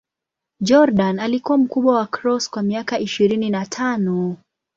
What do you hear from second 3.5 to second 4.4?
tano.